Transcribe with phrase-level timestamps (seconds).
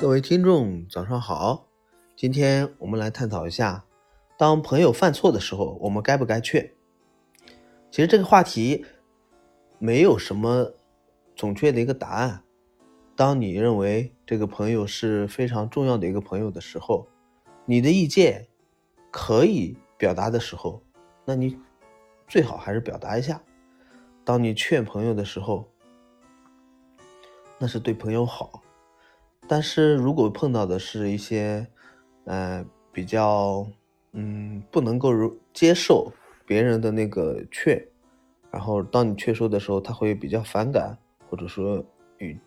[0.00, 1.66] 各位听众，早上好。
[2.16, 3.84] 今天我们来探讨一下，
[4.38, 6.72] 当朋友犯错的时候，我们该不该劝？
[7.90, 8.86] 其实这个话题
[9.78, 10.72] 没有什么
[11.36, 12.42] 准确的一个答案。
[13.14, 17.06] 当你认为这个朋友是非常重要的一个朋友的时候，
[17.66, 18.48] 你的意见
[19.10, 20.82] 可以表达的时候，
[21.26, 21.58] 那你
[22.26, 23.38] 最好还是表达一下。
[24.24, 25.68] 当你劝朋友的时候，
[27.58, 28.62] 那是对朋友好。
[29.50, 31.66] 但是如果碰到的是一些，
[32.24, 33.66] 呃，比较，
[34.12, 35.10] 嗯，不能够
[35.52, 36.12] 接受
[36.46, 37.84] 别人的那个劝，
[38.52, 40.96] 然后当你劝说的时候，他会比较反感，
[41.28, 41.84] 或者说
[42.18, 42.38] 与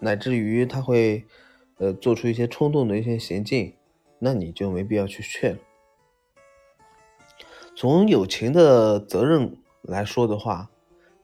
[0.00, 1.24] 乃至于他会，
[1.78, 3.72] 呃，做出一些冲动的一些行径，
[4.18, 5.58] 那你就没必要去劝。
[7.74, 10.68] 从友情的责任来说的话，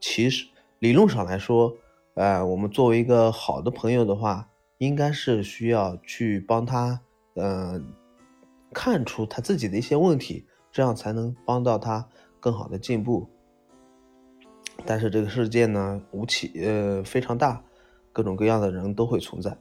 [0.00, 0.46] 其实
[0.78, 1.76] 理论上来说，
[2.14, 4.48] 呃，我们作为一个好的朋友的话。
[4.78, 7.00] 应该是需要去帮他，
[7.34, 7.80] 呃，
[8.74, 12.06] 看出他自己的一些问题，这样才能帮到他
[12.38, 13.26] 更好的进步。
[14.84, 17.62] 但是这个世界呢，无奇，呃，非常大，
[18.12, 19.56] 各种各样的人都会存在。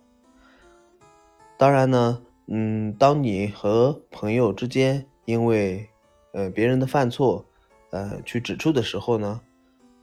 [1.58, 5.88] 当然呢，嗯，当你和朋友之间因为，
[6.34, 7.46] 呃，别人的犯错，
[7.92, 9.40] 呃，去指出的时候呢，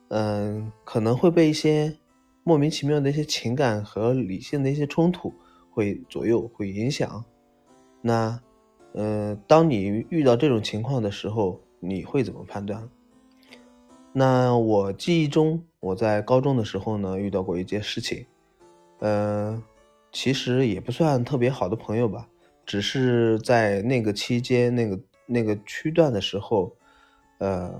[0.08, 1.98] 嗯，可能会被一些。
[2.44, 5.32] 莫名其妙的一些情感和理性的一些冲突
[5.70, 7.24] 会左右，会影响。
[8.00, 8.40] 那，
[8.94, 12.88] 呃，当你遇到这种情况的时候，你会怎么判断？
[14.12, 18.26] 那我记忆中，我在高中的时候呢，遇到过一件事情，
[18.98, 19.62] 呃，
[20.10, 22.28] 其实也不算特别好的朋友吧，
[22.66, 26.74] 只是在那个期间、那个那个区段的时候，
[27.38, 27.72] 呃，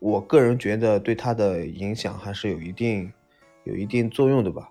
[0.00, 3.12] 我个人觉得对他的影响还是有一定。
[3.68, 4.70] 有一定作用的吧，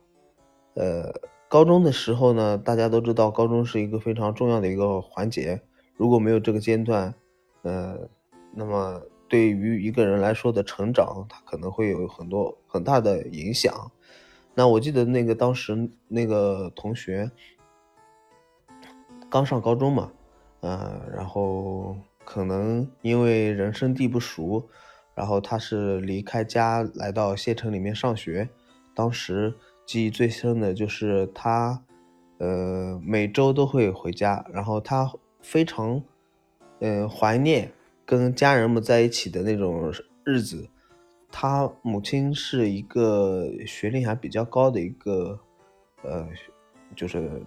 [0.73, 1.13] 呃，
[1.47, 5.61] 高中的时候呢，大家都知道，高中是一个非常重要的一个环节。
[5.95, 7.13] 如果没有这个阶段，
[7.61, 8.09] 呃，
[8.55, 13.91] 那么对于一个人来说的成长，他可能会有很多很大的影响。
[14.55, 17.29] 那我记得那个当时那个同学
[19.29, 20.11] 刚上高中嘛，
[20.61, 24.67] 呃，然后可能因为人生地不熟，
[25.13, 28.49] 然后他是离开家来到县城里面上学。
[28.97, 29.53] 当时
[29.85, 31.83] 记忆最深的就是他，
[32.39, 36.01] 呃，每周都会回家，然后他非常，
[36.79, 37.71] 嗯，怀念
[38.07, 39.93] 跟家人们在一起的那种
[40.25, 40.67] 日子。
[41.31, 45.39] 他母亲是一个学历还比较高的一个，
[46.01, 46.27] 呃，
[46.95, 47.43] 就是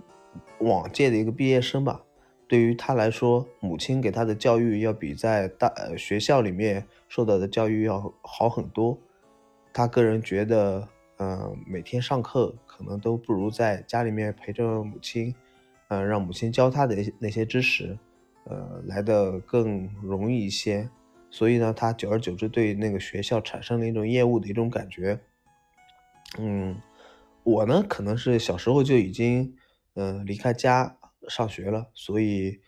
[0.60, 2.00] 往届的一个毕业生吧。
[2.46, 8.96] 对于他来说，母亲给他的教育要比在大学校里面受到的教育要好很多。
[9.72, 10.86] 他个人觉得。
[11.22, 15.34] 嗯，每天上课可能都不如在家里面陪着母亲，
[15.88, 17.98] 嗯，让母亲教他的那些知识，
[18.44, 20.88] 呃，来的更容易一些。
[21.30, 25.20] 所以呢，他久而久之对那个学校产生了一种厌恶的一种感觉。
[26.38, 26.74] 嗯，
[27.42, 29.54] 我呢，可能是小时候就已经，
[29.96, 30.96] 嗯，离开家
[31.28, 32.58] 上学了，所以，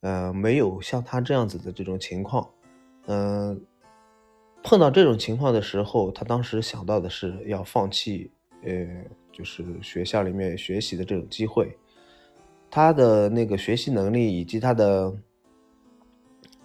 [0.00, 2.50] 呃，没有像他这样子的这种情况，
[3.06, 3.64] 嗯。
[4.70, 8.30] 碰到这种情况的时候，他当时想到的是要放弃，
[8.62, 8.70] 呃，
[9.32, 11.76] 就是学校里面学习的这种机会。
[12.70, 15.12] 他的那个学习能力以及他的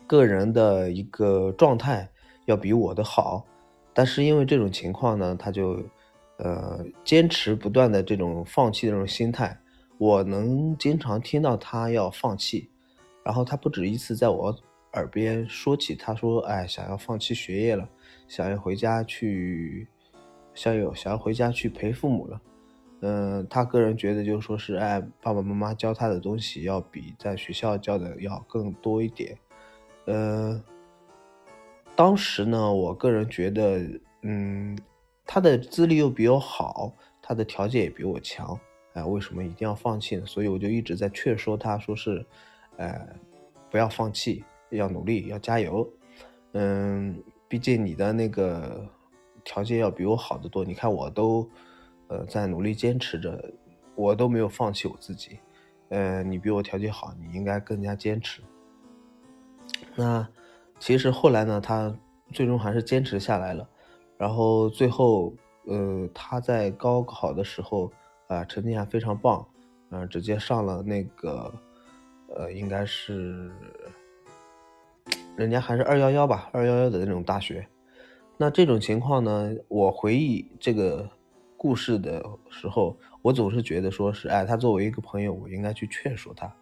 [0.05, 2.07] 个人的一个状态
[2.45, 3.43] 要比我的好，
[3.91, 5.81] 但是因为这种情况呢，他就
[6.37, 9.59] 呃坚持不断的这种放弃的这种心态。
[9.97, 12.69] 我能经常听到他要放弃，
[13.23, 14.55] 然后他不止一次在我。
[14.95, 17.87] 耳边说起，他说：“哎，想要放弃学业了，
[18.27, 19.87] 想要回家去，
[20.53, 22.41] 想要想要回家去陪父母了。”
[23.01, 29.37] 嗯，他个人觉得，就说是，哎，爸爸妈妈教他的东西要比在学校教的要更多一点。
[30.05, 30.63] 呃，
[31.95, 33.79] 当时呢，我个人觉得，
[34.21, 34.75] 嗯，
[35.25, 38.57] 他的资历又比我好，他的条件也比我强，
[38.93, 40.25] 哎，为什么一定要放弃呢？
[40.25, 42.25] 所以我就一直在劝说他，说是，
[42.77, 43.07] 呃，
[43.69, 44.43] 不要放弃。
[44.69, 45.87] 要努力，要加油，
[46.53, 48.87] 嗯，毕竟你的那个
[49.43, 50.65] 条件要比我好得多。
[50.65, 51.47] 你看，我都，
[52.07, 53.53] 呃，在努力坚持着，
[53.95, 55.39] 我都没有放弃我自己。
[55.89, 58.41] 嗯，你比我条件好，你应该更加坚持。
[59.95, 60.27] 那
[60.79, 61.95] 其实后来呢，他
[62.31, 63.69] 最终还是坚持下来了。
[64.17, 65.33] 然后最后，
[65.65, 67.91] 呃，他在高考的时候
[68.27, 69.45] 啊，成绩还非常棒，
[69.91, 71.53] 嗯，直接上了那个，
[72.35, 73.51] 呃，应该是。
[75.35, 77.65] 人家还是二幺幺吧，二幺幺的那种大学。
[78.37, 81.09] 那这种情况呢，我回忆这个
[81.57, 86.53] 故事的时候，我总是觉得说是，哎，他作为一个朋友，我应该去劝说他，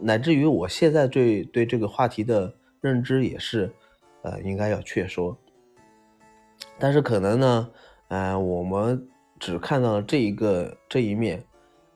[0.00, 3.72] 乃至于我现在对对这个话题的认知也是，
[4.22, 5.36] 呃，应该要劝说。
[6.78, 7.70] 但是可能呢，
[8.08, 9.08] 呃，我们
[9.38, 11.42] 只看到了这一个这一面。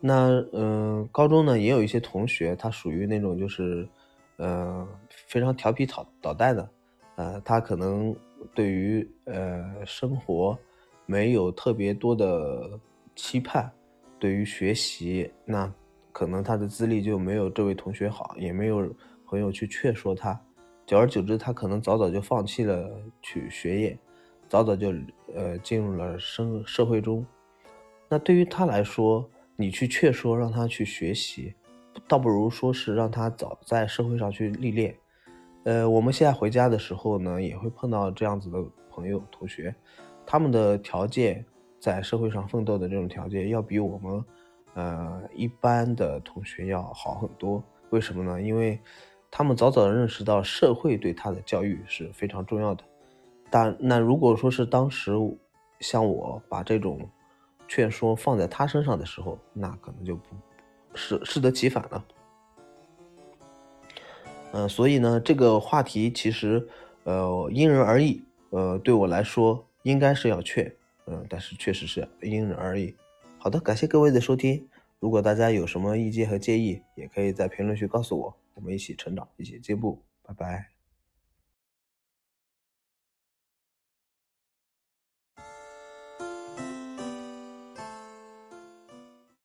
[0.00, 3.86] 那嗯，高中呢也有一些同学，他属于那种就是，
[4.40, 4.88] 呃，
[5.28, 6.70] 非常调皮捣捣蛋的，
[7.16, 8.14] 呃，他可能
[8.54, 10.58] 对于呃生活
[11.06, 12.70] 没有特别多的
[13.14, 13.70] 期盼，
[14.19, 15.72] 对于学习，那
[16.10, 18.92] 可能他的资历就没有这位同学好，也没有
[19.26, 20.40] 朋友去劝说他，
[20.86, 22.90] 久而久之，他可能早早就放弃了
[23.20, 23.98] 去学业，
[24.48, 24.93] 早早就
[25.34, 27.25] 呃进入了生社会中，
[28.08, 29.28] 那对于他来说。
[29.56, 31.52] 你去劝说让他去学习，
[32.08, 34.94] 倒不如说是让他早在社会上去历练。
[35.64, 38.58] 呃，我们现在回家的时候呢，也会碰到这样子的
[38.91, 39.75] 朋友、同学，
[40.26, 41.44] 他们的条件
[41.79, 44.25] 在社会上奋斗的这种条件，要比我们，
[44.75, 47.62] 呃，一般的同学要好很多。
[47.91, 48.41] 为什么呢？
[48.41, 48.81] 因为
[49.31, 52.85] 他们早早的认识到社会对他的教育是非常重要的。
[53.50, 55.12] 但那如果说是当时
[55.81, 57.08] 像我把这种。
[57.73, 60.35] 劝说放在他身上的时候，那可能就不
[60.94, 62.04] 适适得其反了。
[64.52, 66.69] 嗯，所以呢，这个话题其实
[67.04, 68.22] 呃因人而异。
[68.50, 70.75] 呃，对我来说应该是要劝，
[71.06, 72.92] 嗯，但是确实是因人而异。
[73.38, 74.69] 好的，感谢各位的收听。
[74.98, 80.02] 如果大家有什么意见和建议，也可以在评论区告诉我，我们一起成长，一起进步。
[80.26, 80.80] 拜拜。